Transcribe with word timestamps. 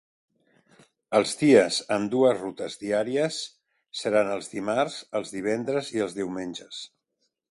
Els 1.19 1.33
dies 1.41 1.75
amb 1.97 2.09
dues 2.13 2.39
rutes 2.39 2.77
diàries 2.85 3.37
seran 4.01 4.33
els 4.39 4.49
dimarts, 4.55 4.97
els 5.21 5.35
divendres 5.39 5.95
i 5.99 6.05
els 6.07 6.17
diumenges. 6.21 6.83